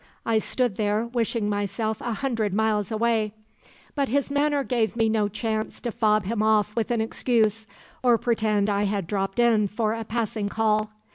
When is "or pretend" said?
8.01-8.67